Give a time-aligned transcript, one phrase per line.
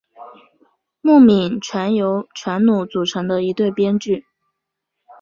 [1.01, 4.25] 木皿泉由和泉努组成的一对编剧。